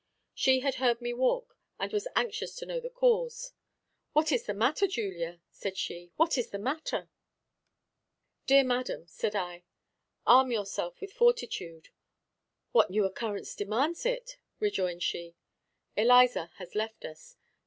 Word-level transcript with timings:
She 0.33 0.61
had 0.61 0.75
heard 0.81 0.99
me 0.99 1.13
walk, 1.13 1.55
and 1.79 1.93
was 1.93 2.07
anxious 2.15 2.55
to 2.55 2.65
know 2.65 2.79
the 2.79 2.89
cause. 2.89 3.51
"What 4.13 4.31
is 4.31 4.47
the 4.47 4.53
matter, 4.55 4.87
Julia?" 4.87 5.41
said 5.51 5.77
she; 5.77 6.11
"what 6.15 6.39
is 6.39 6.49
the 6.49 6.57
matter?" 6.57 7.11
"Dear 8.47 8.63
madam," 8.63 9.05
said 9.05 9.35
I, 9.35 9.63
"arm 10.25 10.51
yourself 10.51 10.99
with 11.01 11.13
fortitude." 11.13 11.89
"What 12.71 12.89
new 12.89 13.05
occurrence 13.05 13.53
demands 13.53 14.03
it?" 14.07 14.37
rejoined 14.59 15.03
she. 15.03 15.35
"Eliza 15.95 16.49
has 16.55 16.73
left 16.73 17.05
us." 17.05 17.37